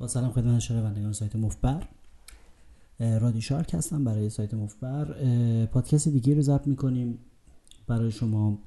[0.00, 1.88] با سلام خدمت شنوندگان سایت مفبر.
[2.98, 5.04] رادی شارک هستم برای سایت مفبر.
[5.66, 7.18] پادکست دیگه رو ضبط می‌کنیم.
[7.86, 8.58] برای شما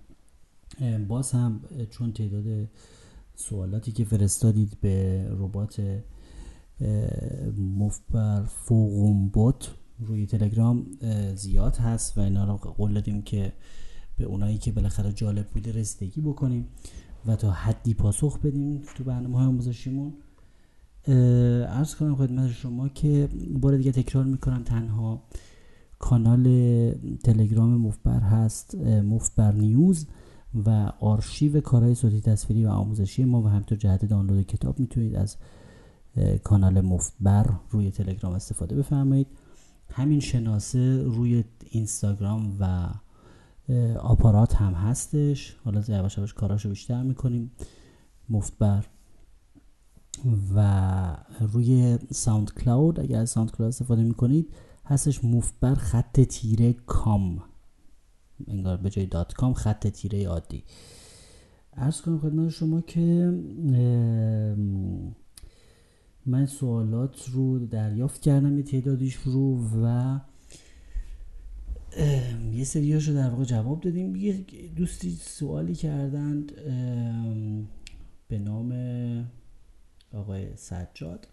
[1.08, 1.60] باز هم
[1.90, 2.70] چون تعداد
[3.36, 6.02] سوالاتی که فرستادید به ربات
[7.58, 10.86] مفبر فوقوم بوت روی تلگرام
[11.36, 13.54] زیاد هست و اینا رو قول دادیم که
[14.18, 16.68] به اونایی که بالاخره جالب بوده رسیدگی بکنیم
[17.26, 20.14] و تا حدی پاسخ بدیم تو برنامه های آموزشیمون.
[21.08, 25.24] ارز کنم خدمت شما که بار دیگه تکرار می‌کنم تنها
[26.00, 26.44] کانال
[27.24, 30.08] تلگرام مفبر هست مفبر نیوز
[30.66, 35.38] و آرشیو کارهای صوتی تصویری و آموزشی ما و همینطور جهت دانلود کتاب می‌تونید از
[36.44, 39.28] کانال مفبر روی تلگرام استفاده بفرمایید.
[39.90, 42.90] همین شناسه روی اینستاگرام و
[44.00, 45.56] آپارات هم هستش.
[45.66, 47.52] حالا یواش یواش کاراشو بیشتر می‌کنیم.
[48.30, 48.86] مفتبر
[50.56, 54.54] و روی ساوند کلاود اگر از ساوند کلاود استفاده می‌کنید
[54.86, 57.44] هستش مفتبر خط تیره com.
[58.48, 60.64] انگار به جای dot com خط تیره عادی.
[61.74, 63.34] عرض کنم خدمت شما که
[66.26, 70.20] من سوالات رو دریافت کردم یه تعدادیش رو و
[72.52, 74.16] یه سریاش رو در واقع جواب دادیم.
[74.16, 76.52] یه دوستی سوالی کردند
[78.28, 78.74] به نام
[80.14, 81.28] آقای سجاد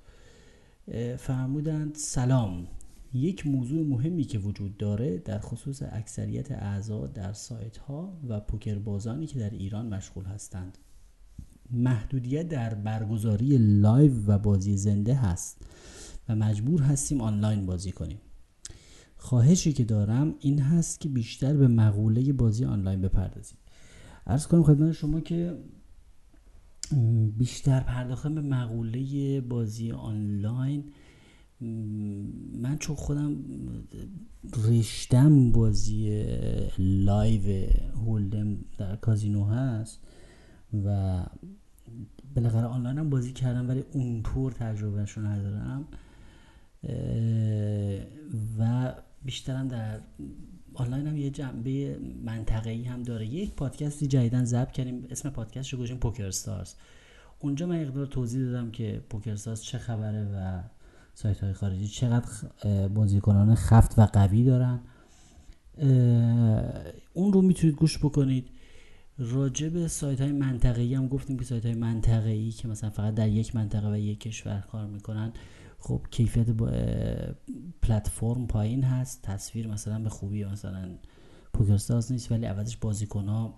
[1.18, 2.66] فرمودند سلام.
[3.12, 8.78] یک موضوع مهمی که وجود داره در خصوص اکثریت اعضا در سایت ها و پوکر
[8.78, 10.78] بازانی که در ایران مشغول هستند.
[11.70, 15.62] محدودیت در برگزاری live و بازی زنده هست
[16.28, 18.18] و مجبور هستیم آنلاین بازی کنیم.
[19.16, 23.58] خواهشی که دارم این هست که بیشتر به مقوله بازی آنلاین بپردازید
[24.26, 25.58] عرض کنم خدمت شما که
[27.38, 30.84] بیشتر پرداختن به مقوله بازی آنلاین.
[32.62, 33.36] من چون خودم
[34.69, 36.24] رشتم بازی
[36.78, 40.00] live hold'em در کازینو هست
[40.84, 41.26] و
[42.34, 45.84] بالاخره آنلاین هم بازی کردم ولی اونطور تجربهشو ندارم.
[48.59, 48.93] و
[49.25, 50.00] بیشترم در
[50.80, 53.26] آنلاین هم یه جنبه منطقه‌ای هم داره.
[53.26, 56.74] یک پادکستی جدیدن ضبط کردیم اسم پادکست رو گذاشتیم پوکر استارز
[57.38, 60.62] اونجا من اقدار توضیح دادم که پوکر استارز چه خبره و
[61.14, 62.28] سایت های خارجی چقدر
[62.88, 64.80] بازیکنان خفت و قوی دارن.
[67.14, 68.48] اون رو می‌تونید گوش بکنید.
[69.19, 73.28] راجع به سایت های منطقه‌ای هم گفتیم که سایت های منطقه‌ای که مثلا فقط در
[73.28, 75.32] یک منطقه و یک کشور کار می‌کنن
[75.80, 76.46] خب کیفیت
[77.82, 79.22] پلتفرم پایین هست.
[79.22, 80.88] تصویر مثلا به خوبی مثلا
[81.52, 83.54] پوکرستاز نیست ولی عوضش بازیکن ها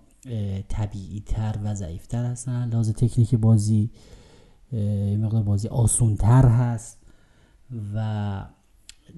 [0.68, 2.68] طبیعی تر و ضعیف تر هستن.
[2.68, 3.90] لحاظ تکنیک بازی
[4.72, 6.98] یه مقدار بازی آسون تر هست.
[7.94, 8.44] و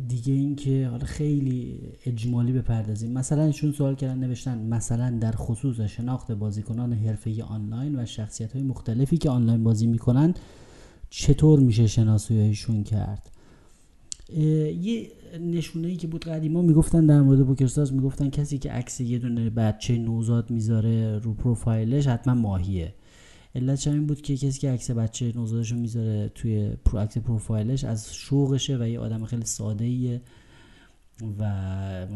[0.09, 3.13] دیگه اینکه حالا خیلی اجمالی بپردازیم.
[3.13, 8.63] مثلا ایشون سوال کردن نوشتن مثلا در خصوص شناخت بازیکنان حرفه‌ای آنلاین و شخصیت های
[8.63, 10.35] مختلفی که آنلاین بازی می‌کنن
[11.17, 13.31] چطور میشه شناساییشون کرد؟
[14.81, 15.09] یه
[15.41, 19.51] نشونه ای که بود قدیما می‌گفتن در مورد PokerStars می‌گفتن کسی که عکس یه دونه
[19.51, 22.95] بچه نوزاد می‌ذاره رو پروفایلش حتما ماهیه.
[23.55, 27.85] علت این بود که کسی که عکس بچه نوزادش رو می‌ذاره توی پرو عکس پروفایلش
[27.85, 30.23] از شوقشه و یه آدم خیلی ساده ایه
[31.39, 31.45] و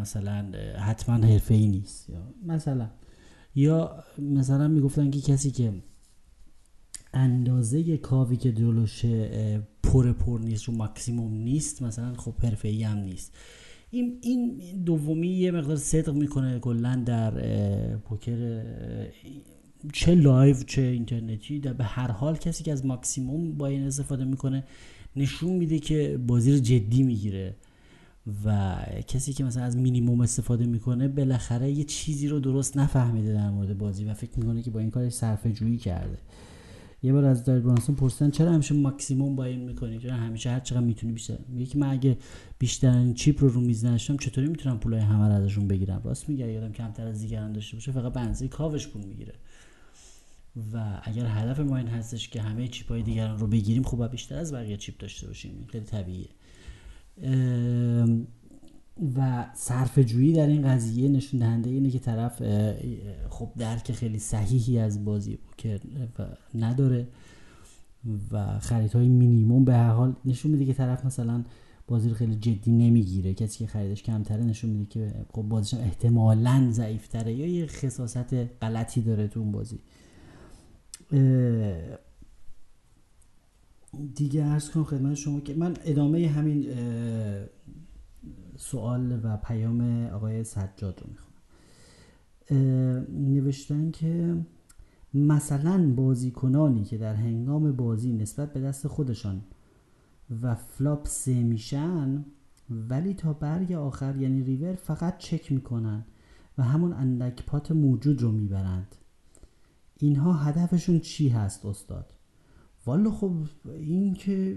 [0.00, 2.10] مثلا حتما حرفه ای نیست.
[2.10, 2.90] یا مثلا
[3.54, 5.72] یا مثلا می‌گفتن که کسی که
[7.14, 12.82] اندازه cave ی که جلوشه پر پر نیست رو ماکسیموم نیست مثلا خب حرفه ای
[12.82, 13.32] هم نیست.
[13.90, 17.30] این این دومی یه مقدار صدق می‌کنه کلا در
[17.96, 18.62] پوکر
[19.92, 21.60] چه live چه اینترنتی.
[21.60, 24.64] در به هر حال کسی که از ماکسیموم buy-in استفاده می‌کنه
[25.16, 27.56] نشون میده که بازی رو جدی می‌گیره.
[28.44, 28.76] و
[29.06, 33.78] کسی که مثلا از مینیموم استفاده می‌کنه بالاخره یه چیزی رو درست نفهمیده در مورد
[33.78, 36.18] بازی و فکر می‌کنه که با این کارش صرفه جویی کرده.
[37.02, 40.80] یه بار از دایر برانسون پرسیدن چرا همیشه ماکسیموم این می‌کنی؟ چرا همیشه هر چقدر
[40.80, 42.18] می‌تونی بیشتر؟ میگه که من اگه
[42.58, 46.52] بیشتر چیپ رو رو میز نشم چطوری می‌تونم پولای همه رو ازشون بگیرم؟ راست میگه
[46.52, 49.34] یادم کمتر از دیگران داشته باشه فقط به کاوش پول می‌گیره.
[50.72, 54.38] و اگر هدف ما این هستش که همه چیپ های دیگران رو بگیریم خوب بیشتر
[54.38, 55.66] از بقیه چیپ داشته باشیم.
[55.72, 56.28] خیلی طبیعیه.
[59.18, 62.42] و صرف جویی در این قضیه نشون دهنده اینه که طرف
[63.30, 65.80] خب درک خیلی صحیحی از بازی که
[66.54, 67.08] نداره
[68.30, 71.44] و خریدهای مینیموم به هر حال نشون میده که طرف مثلا
[71.86, 73.34] بازی رو خیلی جدی نمی‌گیره.
[73.34, 79.00] کسی که خریدش کمتره نشون میده که خب بازیش احتمالا ضعیفتره یا یه خصاصت غلطی
[79.00, 79.78] داره تو اون بازی.
[84.14, 86.66] دیگه عرض کنم خدمت شما که من ادامه همین
[88.58, 91.32] سوال و پیام آقای سجاد رو می‌خوام
[93.34, 94.36] نوشتن که
[95.14, 99.42] مثلا بازیکنانی که در هنگام بازی نسبت به دست خودشان
[100.42, 102.24] و flop سه میشن
[102.70, 106.04] ولی تا برگ آخر یعنی ریور فقط چک می‌کنن
[106.58, 108.94] و همون اندک pot موجود رو می‌برند.
[109.96, 112.12] اینها هدفشون چی هست استاد؟
[112.86, 113.32] والا خب
[113.64, 114.56] این که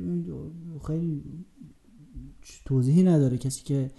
[0.87, 1.23] خیلی
[2.65, 3.37] توضیحی نداره.
[3.37, 3.91] کسی که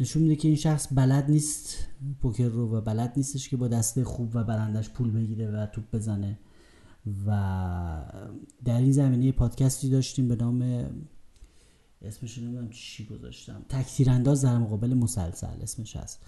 [0.00, 1.76] نشون میده که این شخص بلد نیست
[2.20, 5.84] پوکر رو و بلد نیستش که با دسته خوب و برندش پول بگیره و توپ
[5.92, 6.38] بزنه.
[7.26, 7.30] و
[8.64, 10.84] در این زمینه پادکستی داشتیم به نام
[12.02, 13.62] اسمش نمی‌دونم چی گذاشتم.
[13.68, 15.62] تکتیر انداز در مقابل مسلسل.
[15.62, 16.20] اسمش هست.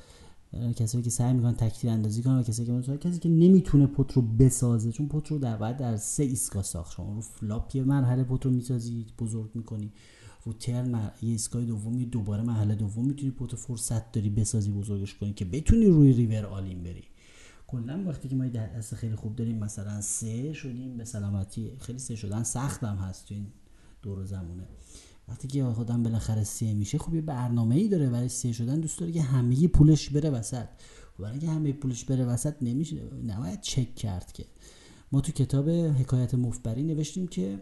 [0.77, 4.93] کسایی که سعی می‌کنن تک‌تیراندازی کنن و کسی که کسی که نمی‌تونه pot رو بسازه
[4.93, 6.93] چون pot رو در بعد در سه ایستگاه ساخت.
[6.93, 9.93] شما رو flop یه مرحله pot رو می‌سازی بزرگ می‌کنی.
[10.45, 15.33] رو turn یه ایستگاه دومی دوباره مرحله دوم می‌تونی pot فرصت داری بسازی بزرگش کنی
[15.33, 17.05] که بتونی روی river all-in بری.
[17.67, 21.99] کلا وقتی که ما در دست خیلی خوب داریم مثلا سه شدیم به سلامتی خیلی
[21.99, 23.47] سه شدن سختم هست تو این
[24.03, 24.69] دور زمونه.
[25.29, 28.99] وقتی که خودم بالاخره سه میشه خب یه برنامه ای داره برای سه شدن دوست
[28.99, 30.67] داره که همه پولش بره وسط.
[31.17, 34.45] خب برای اینکه همه پولش بره وسط نمیشه نباید چک کرد که.
[35.13, 37.61] ما تو کتاب حکایت مفبری نوشتیم که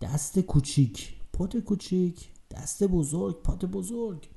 [0.00, 4.28] دست کوچیک پات کوچیک دست بزرگ پات بزرگ.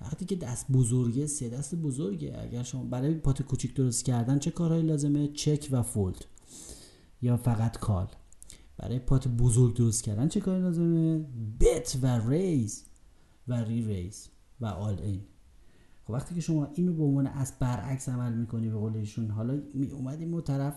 [0.00, 2.40] وقتی که دست بزرگه سه دست بزرگه.
[2.42, 6.24] اگر شما برای پات کوچیک درست کردن چه کارهایی لازمه؟ چک و فولد.
[7.22, 8.08] یا فقط کال.
[8.76, 11.24] برای پات بزرگ درست کردن چه کاری لازمه؟
[11.60, 12.84] بت و ریز
[13.48, 14.28] و ری ریز
[14.60, 15.20] و آل این.
[16.04, 19.62] خب وقتی که شما اینو به عنوان از برعکس عمل می‌کنی به قول ایشون حالا
[19.74, 20.74] می اومدیم اون طرف.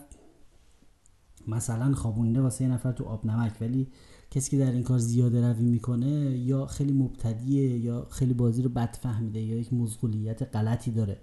[1.47, 3.87] مثلا خوابونده واسه یه نفر تو آب نمک ولی
[4.33, 8.69] کسی که در این کار زیاده روی می‌کنه یا خیلی مبتدیه یا خیلی بازی رو
[8.69, 11.17] بد فهمیده یا یک مزغولیت غلطی داره.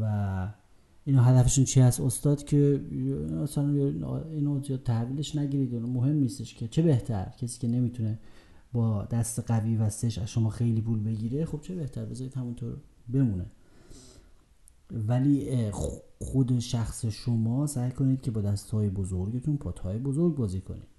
[0.00, 0.48] و
[1.04, 2.80] اینا هدفشون چی هست؟ استاد که
[3.42, 3.68] اصلا
[4.30, 6.68] اینو تحویلش نگیرید مهم نیستش که.
[6.68, 8.18] چه بهتر؟ کسی که نمی‌تونه
[8.72, 12.76] با دست قوی و سش از شما خیلی پول بگیره خب چه بهتر؟ بذارید همونطور
[13.12, 13.46] بمونه.
[14.90, 15.70] ولی
[16.18, 20.93] خود شخص شما سعی کنید که با دست های بزرگتون پات بزرگ بازی کنید.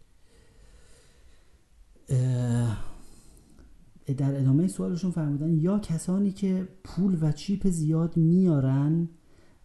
[4.17, 9.09] در ادامه سوالشون فرمودن یا کسانی که پول و چیپ زیاد میارن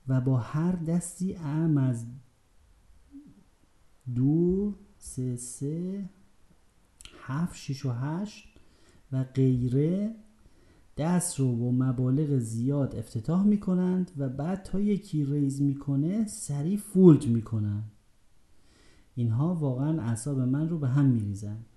[0.09, 2.07] و با هر دستی ام از
[4.15, 6.09] دو سه سه
[7.21, 8.59] هفت شیش و هشت
[9.13, 10.15] و غیره
[10.97, 17.27] دست رو با مبالغ زیاد افتتاح می‌کنند و بعد تا یکی ریز می‌کنه سریع فولد
[17.27, 17.83] می‌کنن
[19.15, 21.70] اینها واقعا اعصاب من رو به هم میریزند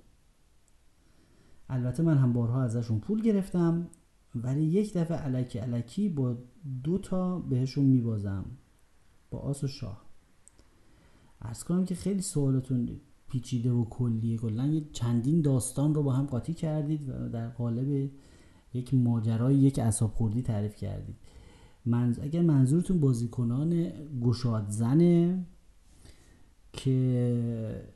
[1.73, 3.87] البته من هم بارها ازشون پول گرفتم
[4.35, 6.37] ولی یک دفعه علکی علکی با
[6.83, 8.45] دو تا بهشون میبازم.
[9.31, 10.05] با آس و شاه.
[11.41, 12.89] ارز کنم که خیلی سوالتون
[13.29, 14.37] پیچیده و کلیه.
[14.37, 18.11] کلا یه چندین داستان رو با هم قاطی کردید و در قالب
[18.73, 21.15] یک ماجرای یک اصاب خوردی تعریف کردید.
[21.85, 22.19] منز...
[22.19, 23.91] اگر منظورتون بازیکنان
[24.21, 25.45] گشاد زنه
[26.73, 27.93] که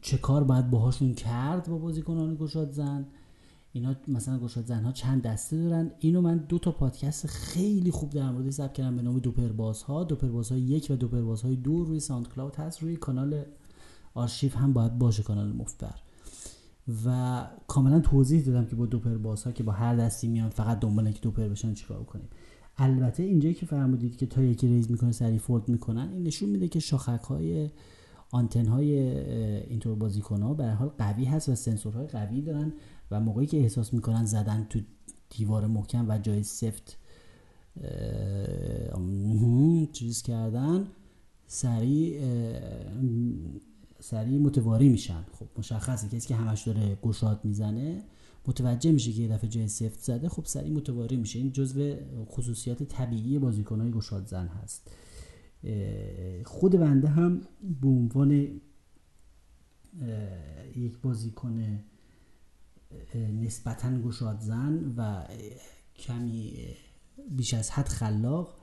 [0.00, 3.06] چه کار باید باهاشون کرد با بازیکنان گشاد زن؟
[3.72, 5.90] اینا مثلا گشاد زنها چند دسته دارن.
[5.98, 10.04] اینو من دو تا پادکست خیلی خوب در مورد ضبط کردم به نام دوپربازها.
[10.04, 12.82] دوپربازهای یک و دوپربازهای دو روی ساوند کلاود هست.
[12.82, 13.44] روی کانال
[14.14, 15.94] آرشیو هم باید باشه کانال مفبر.
[17.06, 21.04] و کاملا توضیح دادم که با دوپر ها که با هر دستی میان فقط دنبال
[21.04, 22.28] اینکه دوپر بشن چیکار کنیم.
[22.76, 26.68] البته اینجایی که فرمودید که تا یکی ریز می‌کنه سری فولد می‌کنن این نشون میده
[26.68, 27.70] که شاخک های
[28.30, 28.98] آنتن های
[29.66, 32.72] اینطور بازیکن ها به حال قوی هست و سنسورهای قوی دارن
[33.10, 34.80] و موقعی که احساس می‌کنن زدن تو
[35.30, 36.96] دیوار محکم و جای سفت
[39.92, 40.86] چیز کردن
[41.46, 42.22] سریع
[44.00, 45.24] سریع متواری میشن.
[45.32, 48.02] خب مشخصه کسی که همش داره گشاد می‌زنه
[48.46, 51.38] متوجه میشه که یه دفعه جای سفت زده خب سریع متواری میشه.
[51.38, 51.94] این جزو
[52.26, 54.90] خصوصیات طبیعی بازیکنهای گشاد زن هست.
[56.44, 57.40] خود بنده هم
[57.80, 58.30] به عنوان
[60.76, 61.80] یک بازیکن
[63.42, 65.24] نسبتا گشاد زن و
[65.96, 66.52] کمی
[67.30, 68.60] بیش از حد خلاق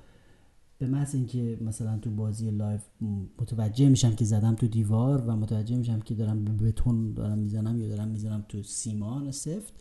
[0.79, 2.81] به محض اینکه مثلا تو بازی live
[3.39, 7.79] متوجه میشم که زدم تو دیوار و متوجه میشم که دارم به بتون دارم می‌زنم
[7.79, 9.73] یا دارم می‌زنم تو سیمان سفت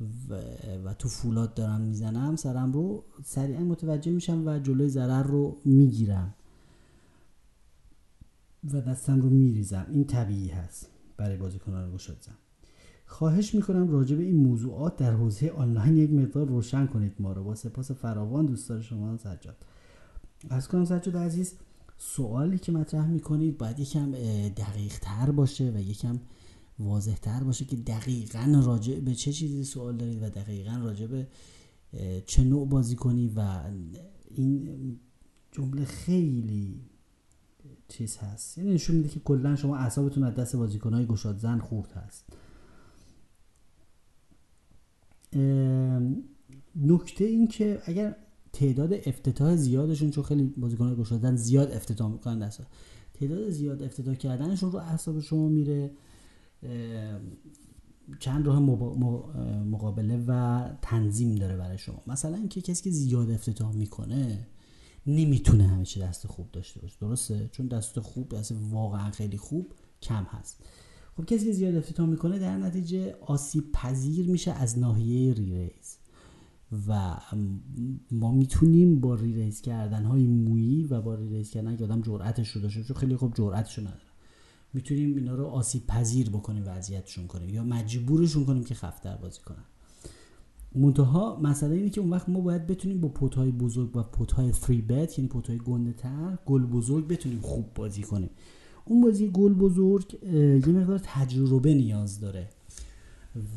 [0.00, 0.34] و,
[0.84, 6.34] و تو فولاد دارم می‌زنم سرم رو سریعا متوجه میشم و جلوی ضرر رو می‌گیرم
[8.72, 9.86] و دستم رو میریزم.
[9.90, 12.32] این طبیعی هست برای بازیکنان گشاد زن.
[13.06, 17.44] خواهش می‌کنم راجع به این موضوعات در حوزه آنلاین یک مقدار روشن کنید ما رو.
[17.44, 19.56] با سپاس فراوان دوستان شما سجاد.
[20.50, 21.54] از کنم سجاد عزیز
[21.98, 24.12] سوالی که مطرح می‌کنید باید یکم
[24.48, 26.20] دقیق تر باشه و یکم
[26.78, 31.26] واضح تر باشه که دقیقا راجع به چه چیزی سوال دارید و دقیقا راجع به
[32.26, 33.62] چه نوع بازی کنی و
[34.34, 34.68] این
[35.52, 36.80] جمله خیلی
[37.88, 38.58] چیز هست.
[38.58, 42.24] یعنی نشون میده که کلا شما اعصابتون از دست بازیکنهای گشاد زن خورد هست.
[46.76, 48.16] نکته این که اگر
[48.52, 52.62] تعداد افتتاح زیادشون چون خیلی بازیکنهای گشادن زیاد افتتاح می‌کنن دست
[53.14, 55.90] تعداد زیاد افتتاح کردنشون رو اعصاب شما میره.
[58.18, 58.58] چند راه
[59.64, 62.02] مقابله و تنظیم داره برای شما.
[62.06, 64.46] مثلا اینکه کسی که زیاد افتتاح می‌کنه
[65.06, 66.96] نمی‌تونه همیشه دست خوب داشته باشه.
[67.00, 70.64] درسته؟ چون دست خوب دست واقعا خیلی خوب کم هست.
[71.16, 75.98] خب کسی که زیاد افتتاح می‌کنه در نتیجه آسیب پذیر میشه از ناحیه ریریز.
[76.88, 77.16] و
[78.10, 82.60] ما می‌تونیم با ریریز کردن های مویی و با ریریز کردن که آدم جرأتش رو
[82.60, 83.84] داشته چون خیلی خوب جرأتش رو
[84.74, 89.40] می‌تونیم اینا رو آسیب پذیر بکنیم و اذیتشون کنیم یا مجبورشون کنیم که خفتر بازی
[89.40, 89.64] کنن.
[90.74, 94.82] منتها مسئله اینه که اون وقت ما باید بتونیم با پوتهای بزرگ و پوتهای فری
[94.82, 98.30] بت یعنی پوتهای گنده تر گل بزرگ بتونیم خوب بازی کنیم.
[98.84, 100.18] اون بازی گل بزرگ
[100.66, 102.48] یه مقدار تجربه نیاز داره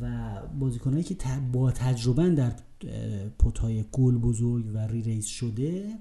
[0.01, 1.15] و بازیکنهایی که
[1.51, 2.55] با تجربه در
[3.39, 5.97] pot های گل بزرگ و re-raise شده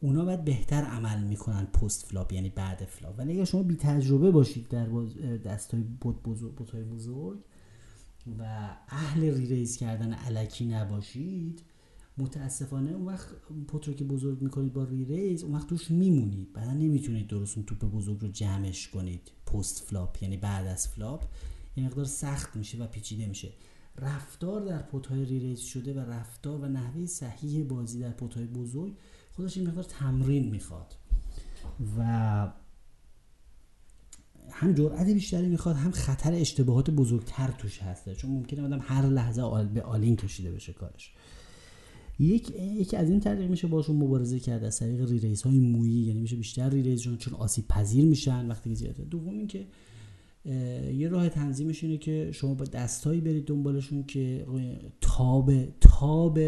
[0.00, 3.18] اونا باید بهتر عمل می‌کنن post-flop یعنی بعد flop.
[3.18, 4.86] ولی اگر شما بی تجربه باشید در
[5.36, 7.38] دستای pot بزرگ pot های بزرگ
[8.38, 8.42] و
[8.88, 11.62] اهل re-raise کردن الکی نباشید
[12.18, 13.28] متاسفانه اون وقت
[13.68, 16.52] pot رو که بزرگ می‌کنید با re-raise اون وقت توش میمونید.
[16.52, 19.30] بعدا نمی‌تونید درست اون توپ بزرگ رو جمعش کنید.
[19.46, 21.24] post-flop یعنی بعد از flop.
[21.76, 23.52] یه مقدار سخت میشه و پیچیده میشه.
[23.98, 28.46] رفتار در pot های re-raise شده و رفتار و نحوه صحیح بازی در pot های
[28.46, 28.96] بزرگ
[29.36, 30.94] خودش این مقدار تمرین می‌خواد.
[31.98, 32.02] و
[34.50, 38.14] هم جرأت بیشتری می‌خواد هم خطر اشتباهات بزرگتر توش هسته.
[38.14, 41.12] چون ممکنه آدم هر لحظه به all-in کشیده بشه کارش.
[42.18, 46.02] یک یکی از این طریق میشه باشون مبارزه کرد از طریق re-raise های مویی.
[46.02, 49.04] یعنی میشه بیشتر re-raise چون آسیب پذیر میشن وقتی که زیاده.
[49.04, 49.66] دوم اینکه
[50.94, 54.46] یه راه تنظیمش اینه که شما با دستهایی برید دنبالشون که
[55.00, 56.38] تاب تاب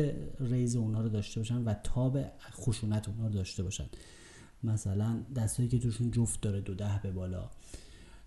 [0.40, 2.18] raise اونا رو داشته باشن و تاب
[2.52, 3.86] خشونت اونا رو داشته باشن.
[4.64, 7.50] مثلا دستهایی که توشون جفت داره دو ده به بالا.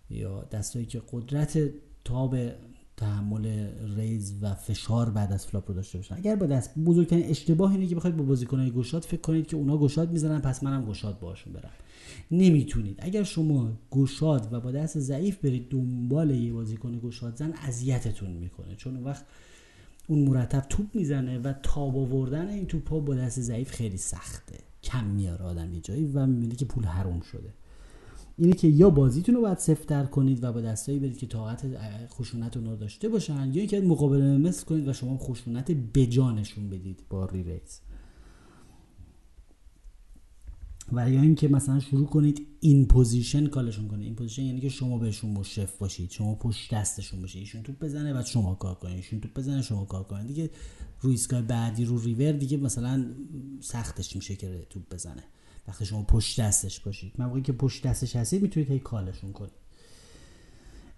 [0.09, 1.59] یا دستایی که قدرت
[2.03, 2.37] تاب
[2.97, 6.15] تحمل raise و فشار بعد از flop رو داشته باشن.
[6.15, 9.77] اگر با دست بزرگترین اشتباه اینه که بخواید با بازیکنهای گشاد فکر کنید که اونا
[9.77, 11.71] گشاد می‌زنن پس منم گشاد باشون برم.
[12.31, 12.95] نمی‌تونید.
[12.99, 18.75] اگر شما گشاد و با دست ضعیف برید دنبال یه بازیکن گشاد زن اذیتتون می‌کنه.
[18.75, 19.25] چون اون وقت
[20.07, 24.59] اون مرتب توپ می‌زنه و تاب آوردن این توپ ها با دست ضعیف خیلی سخته.
[24.83, 27.53] کم میاره آدم یه جایی و می‌بینه که پول حروم شده.
[28.37, 31.65] اینه که یا بازیتون رو باید سفتر کنید و با دستایی برید که طاقت
[32.07, 37.03] خشونت رو داشته باشن یا اینکه مقابله مثل کنید و شما خشونت بجانشون بدید.
[37.09, 37.43] با ری
[40.91, 44.05] و یا اینکه مثلا شروع کنید in position call شون کنید.
[44.05, 46.11] in position یعنی که شما بهشون مشرف باشید.
[46.11, 47.39] شما پشت دستشون باشید.
[47.39, 48.95] ایشون توپ بزنه بعد شما کار کنید.
[48.95, 50.27] ایشون توپ بزنه شما کار کنید.
[50.27, 50.49] دیگه
[51.01, 53.05] روی street های بعدی رو river دیگه مثلا
[53.59, 55.23] سختش میشه که توپ بزنه.
[55.67, 57.13] وقتی شما پشت دستش باشید.
[57.17, 59.51] موقعی که پشت دستش هستید می‌تونید هی call شون کنید.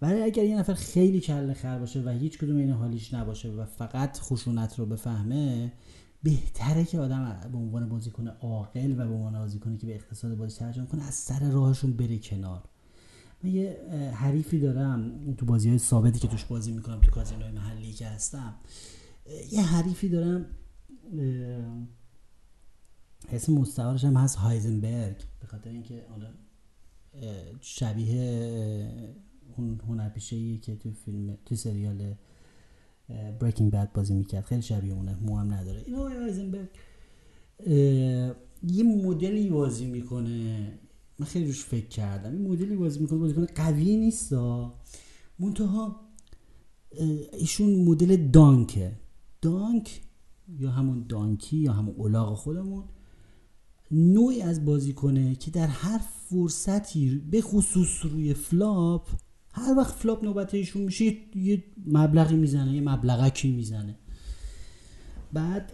[0.01, 3.65] ولی اگر یه نفر خیلی کله خر باشه و هیچ کدوم این حالیش نباشه و
[3.65, 5.71] فقط خشونت رو بفهمه
[6.23, 10.59] بهتره که آدم به عنوان بازیکن عاقل و به عنوان بازیکنی که به اقتصاد بازی
[10.59, 12.63] ترجمه کنه از سر راهشون بره کنار.
[13.43, 13.77] من یه
[14.15, 18.55] حریفی دارم تو بازی های ثابتی که توش بازی می‌کنم تو کازینوی محلی که هستم.
[19.51, 20.45] یه حریفی دارم
[23.31, 26.27] اسم مستعارش هم هست هایزنبرگ به خاطر اینکه حالا
[27.61, 29.13] شبیه
[29.57, 32.15] اون هنرپیشه که تو فیلم تو سریال
[33.39, 34.45] Breaking Bad بازی می‌کرد.
[34.45, 35.17] خیلی شبیه اونه.
[35.21, 35.83] مو هم نداره.
[35.85, 36.69] این آقای هایزنبرگ
[38.67, 40.71] یه مدلی بازی می‌کنه.
[41.19, 42.31] من خیلی روش فکر کردم.
[42.31, 43.19] این مدلی بازی می‌کنه.
[43.19, 44.33] بازی کنه قوی نیست
[45.39, 46.01] منتها
[47.33, 48.91] ایشون مدل donk
[49.41, 49.61] ه.
[49.61, 50.01] donk
[50.59, 52.83] یا همون donkey یا همون الاغ خودمون
[53.91, 55.97] نوعی از بازیکنه که در هر
[56.29, 59.07] فرصتی به خصوص روی flop
[59.53, 63.95] هر وقت flop نوبت ایشون میشه یه مبلغی می‌زنه یه مبلغکی می‌زنه.
[65.33, 65.71] بعد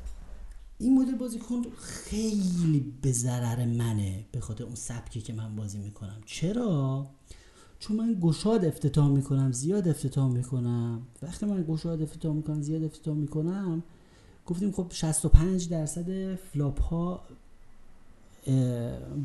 [0.77, 6.21] این مدل بازیکن خیلی به ضرر منه به خاطر اون سبکی که من بازی می‌کنم.
[6.25, 7.07] چرا؟
[7.79, 11.01] چون من گشاد افتتاح می‌کنم زیاد افتتاح می‌کنم.
[11.21, 13.83] وقتی من گشاد افتتاح می‌کنم زیاد افتتاح می‌کنم
[14.45, 17.21] گفتیم خب 65 درصد flop ها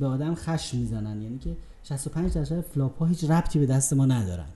[0.00, 1.22] به آدم خشم می‌زنن.
[1.22, 4.48] یعنی که 65 درصد flop ها هیچ ربطی به دست ما ندارن.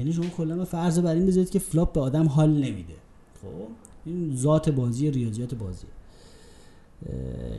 [0.00, 2.94] یعنی شما کلا فرض بر این بذارید که flop به آدم حال نمیده.
[3.42, 3.68] خب؟
[4.04, 5.86] این ذات بازی ریاضیات بازی.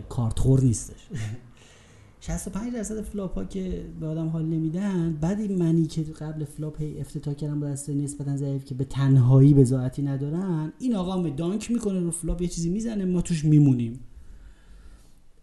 [0.09, 1.07] کارتخور نیستش.
[2.19, 6.81] 65 درصد flop ها که به آدم حال نمیدن بعد این منی که قبل flop
[6.81, 11.71] هی افتتاح کردن با دست نسبتا ضعیف که به تنهایی بضاعتی ندارن این آقا donk
[11.71, 13.99] می‌کنه رو flop یه چیزی می‌زنه ما توش میمونیم.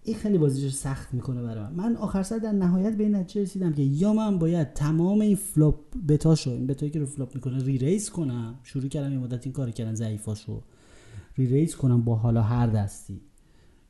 [0.02, 3.42] این خیلی بازیش سخت می‌کنه برای من من آخر سر در نهایت به این نتیجه
[3.42, 7.06] رسیدم که یا من باید تمام این flop bet اشو این bet ایی که رو
[7.06, 8.54] flop می‌کنه re-raise کنم.
[8.62, 10.62] شروع کردم یه مدت این کار کردن ضعیفاشو.
[11.38, 13.20] re-raise کنم با حالا هر دستی.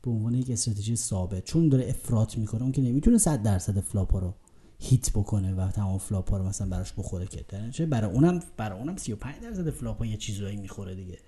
[0.02, 1.44] به عنوان یک استراتژی ثابت.
[1.44, 2.62] چون داره افراط می‌کنه.
[2.62, 4.34] اون که نمی‌تونه 100 درصد flop رو
[4.78, 7.44] hit بکنه و تمام flop ها رو مثلا براش بخوره که.
[7.70, 11.18] چه؟ برای اونم برای اونم 35 درصد flop ها یه چیزایی می‌خوره دیگه.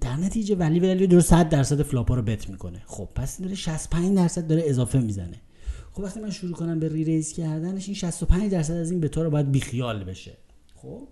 [0.00, 2.82] در نتیجه ولی ولی داره 100 درصد flop ها رو bet می‌کنه.
[2.86, 5.40] خب پس داره 65 درصد داره اضافه می‌زنه.
[5.92, 9.22] خب وقتی من شروع کنم به re-raise کردنش این 65 درصد از این bet ا
[9.22, 10.36] رو باید بیخیال بشه.
[10.74, 11.08] خب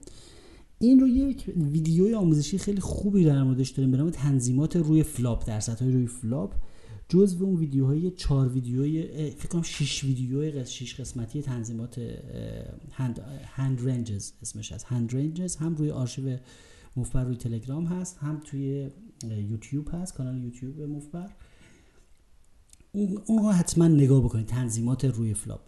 [0.79, 5.47] این رو یک ویدیوی آموزشی خیلی خوبی در موردش داریم به نام تنظیمات روی flop
[5.47, 6.55] درصدهای روی flop.
[7.09, 12.01] جزو اون ویدیوهای چهار ویدیوی فکر کنم 6 ویدیوی 6 قسمتی تنظیمات
[12.93, 14.85] hand hand ranges اسمش هست.
[14.89, 16.37] hand ranges هم روی آرشیو
[16.97, 18.91] مفبر روی تلگرام هست هم توی
[19.51, 21.31] یوتیوب هست کانال یوتیوب مفبر.
[23.27, 25.61] اونها حتما نگاه بکنید تنظیمات روی flop.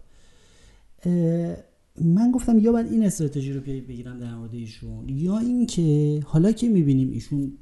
[2.01, 6.69] من گفتم یا باید این استراتژی رو بگیرم در مورد ایشون یا اینکه حالا که
[6.69, 7.53] می‌بینیم ایشون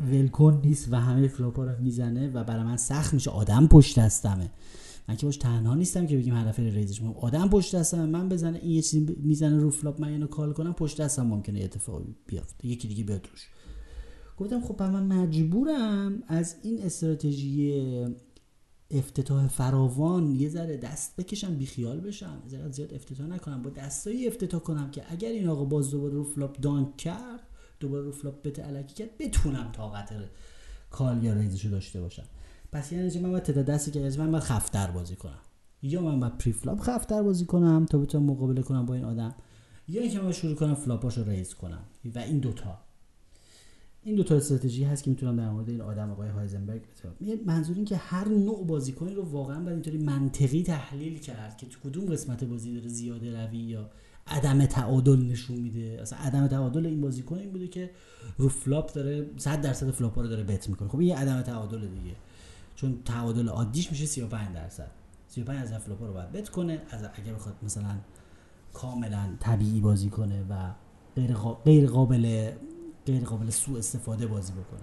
[0.00, 3.98] ولکن نیست و همه flop ا رو می‌زنه و برای من سخت میشه آدم پشت
[3.98, 4.50] دستمه.
[5.10, 8.28] من که باش تنها نیستم که بگیم heads up raise ش آدم پشت دستم من
[8.28, 12.14] بزنه این یه چیزی می‌زنه رو flop من اینو call کنم پشت دستم ممکنه اتفاقی
[12.26, 13.48] بیفته یکی دیگه بیاد روش
[14.36, 17.84] گفتم خب من مجبورم از این استراتژی
[18.90, 24.60] افتتاح فراوان یه ذره دست بکشم بیخیال بشم ذره زیاد افتتاح نکنم با دستایی افتتاح
[24.60, 27.42] کنم که اگر این آقا باز دوباره رو flop donk کرد
[27.80, 30.12] دوباره رو flop bet الکی کرد بتونم طاقت
[30.90, 32.24] call یا raise شو داشته باشم.
[32.72, 35.38] پس یعنی من باید تعداد دستی که من باید خفت‌تر بازی کنم.
[35.82, 39.34] یا من باید preflop خفت‌تر بازی کنم تا بتونم مقابله کنم با این آدم
[39.88, 41.82] یا اینکه من شروع کنم flop اشو raise کنم.
[42.14, 42.78] و این دوتا.
[44.02, 47.14] این دو تا استراتژی هست که می‌تونم در مورد این آدم آقای هایزنبرگ بتونم.
[47.46, 51.90] منظور این که هر نوع بازیکنی رو واقعا باید اینطوری منطقی تحلیل کرد که تو
[51.90, 53.90] کدوم قسمت بازی داره زیاده روی یا
[54.26, 55.98] عدم تعادل نشون میده.
[56.02, 57.90] اصلا عدم تعادل این بازیکن این بوده که
[58.38, 60.88] رو flop داره 100 درصد flop رو داره bet می‌کنه.
[60.88, 62.16] خب این عدم تعادل دیگه.
[62.80, 64.90] چون تعادل عادیش میشه 35 درصد.
[65.28, 67.98] 35 درصد flop رو باید bet کنه از اگر بخواد مثلا
[68.72, 70.70] کاملا طبیعی بازی کنه و
[71.16, 72.50] غیر, غیر قابل
[73.06, 74.80] غیر قابل سوء استفاده بازی بکنه.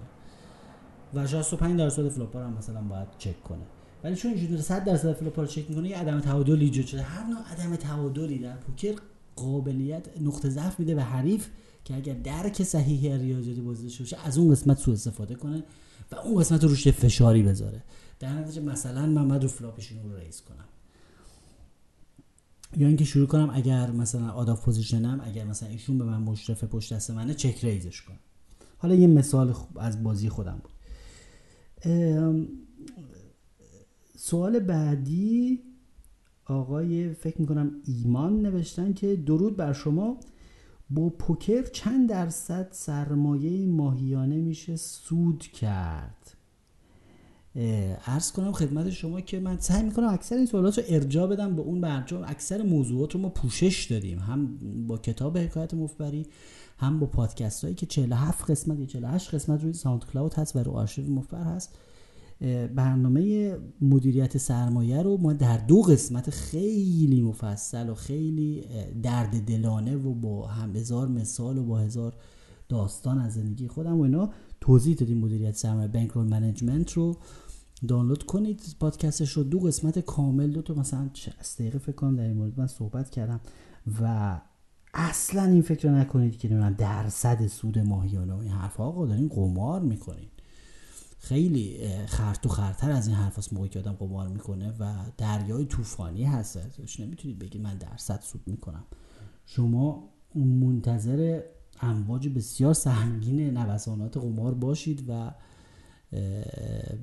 [1.14, 3.62] و 65 درصد flop هم مثلا باید چک کنه.
[4.04, 7.02] ولی چون اینجوری 100 درصد flop رو چک می‌کنه یه عدم تعادل ایجاد شده.
[7.02, 8.94] هر نوع عدم تعادلی در پوکر
[9.38, 11.48] قابلیت نقطه ضعف میده به حریف
[11.84, 15.64] که اگر درک صحیحی ریاضیاتی بازی باشه از اون قسمت سوء استفاده کنه
[16.12, 17.82] و اون قسمت رو روش فشاری بذاره.
[18.18, 20.64] در نتیجه مثلا من باید رو flop شون رو raise کنم.
[22.76, 26.22] یا اینکه شروع کنم اگر مثلا out of position م اگر مثلا ایشون به من
[26.22, 28.18] مشرف پشت دست منه check raise ش کنم.
[28.78, 30.72] حالا یه مثال از بازی خودم بود.
[34.16, 35.62] سوال بعدی
[36.48, 40.16] آقای فکر می‌کنم ایمان نوشتن که درود بر شما.
[40.90, 46.34] با پوکر چند درصد سرمایه ماهیانه میشه سود کرد.
[48.06, 51.62] ارز کنم خدمت شما که من سعی می‌کنم اکثر این سوالات رو ارجا بدم به
[51.62, 54.18] اون برجام اکثر موضوعات رو ما پوشش دادیم.
[54.18, 56.26] هم با کتاب حکایت مفبری
[56.78, 60.58] هم با پادکست هایی که 47 قسمت یا 48 قسمت روی ساوند کلاود هست و
[60.58, 61.78] رو آرشیو مفبر هست.
[62.74, 68.64] برنامه مدیریت سرمایه رو ما در دو قسمت خیلی مفصل و خیلی
[69.02, 72.14] درد دلانه و با هم هزار مثال و با هزار
[72.68, 77.16] داستان از زندگی خودم و اینا توضیح دادیم مدیریت سرمایه بانک رول منیجمنت رو.
[77.88, 79.42] دانلود کنید پادکستش رو.
[79.42, 83.10] دو قسمت کامل دو تا مثلا 60 دقیقه فکر کنم در این مورد من صحبت
[83.10, 83.40] کردم
[84.02, 84.40] و
[84.94, 89.28] اصلا این فکر رو نکنید که من درصد سود ماهیانه و این حرف آقا دارین
[89.28, 90.28] قمار می‌کنین.
[91.18, 95.64] خیلی خرط و خرتر از این حرف هست موقعی که آدم قمار می‌کنه و دریای
[95.64, 96.58] طوفانی هست.
[96.98, 98.84] نمی‌تونید بگید؟ من درصد سود می‌کنم.
[99.46, 101.42] شما منتظر
[101.80, 105.34] امواج بسیار سهمگین نوسانات قمار باشید و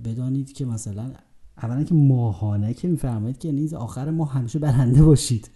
[0.04, 1.14] بدانید که مثلا
[1.58, 5.50] اولا که ماهانه که میفرمایید که نیز آخر ما همیشه برنده باشید.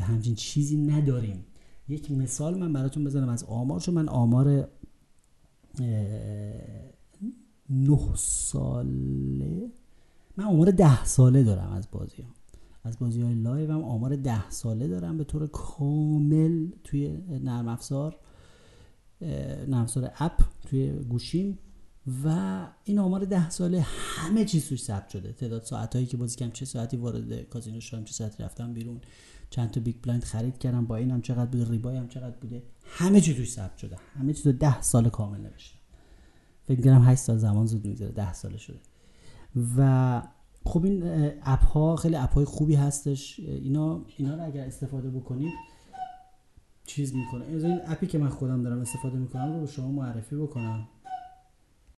[0.00, 1.44] همچین چیزی نداریم.
[1.88, 4.68] یک مثال من براتون بزنم از آمار چون من آمار
[7.70, 9.70] نه ساله.
[10.36, 12.28] من آمار ده ساله دارم از بازی ها.
[12.84, 18.16] از بازی های live هم آمار ده ساله دارم به طور کامل توی نرم افزار
[19.20, 21.58] نرم افزار app توی گوشیم
[22.24, 25.32] و این آمار ده ساله همه چیز توش ثبت شده.
[25.32, 29.00] تعداد ساعت هایی که بازی کردم چه ساعتی وارد کازینو شدم چه ساعتی رفتم بیرون.
[29.50, 32.62] چند تا big blind خرید کردم buy-inم چقدر بوده rebuy هم چقدر بوده.
[32.84, 33.96] همه چی توش ثبت شده.
[34.18, 35.73] همه چیز ده سال کامل نوشتم
[36.66, 38.78] فکر کنم 8 سال زمان زود میگذره 10 ساله شده
[39.76, 40.22] و
[40.64, 41.02] خب این
[41.42, 43.40] اپ ها خیلی اپ های خوبی هستش.
[43.40, 45.52] اینا اینا رو اگر استفاده بکنید
[46.86, 47.44] چیز می‌کنه.
[47.46, 50.88] این اپی که من خودم دارم استفاده می‌کنم رو به شما معرفی بکنم.